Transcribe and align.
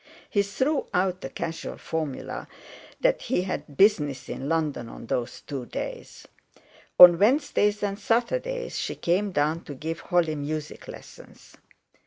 He 0.31 0.41
threw 0.41 0.87
out 0.95 1.21
the 1.21 1.29
casual 1.29 1.77
formula 1.77 2.47
that 3.01 3.21
he 3.21 3.43
had 3.43 3.77
business 3.77 4.29
in 4.29 4.49
London 4.49 4.89
on 4.89 5.05
those 5.05 5.41
two 5.41 5.67
days. 5.67 6.27
On 6.99 7.19
Wednesdays 7.19 7.83
and 7.83 7.99
Saturdays 7.99 8.79
she 8.79 8.95
came 8.95 9.31
down 9.31 9.63
to 9.65 9.75
give 9.75 9.99
Holly 9.99 10.33
music 10.33 10.87
lessons. 10.87 11.55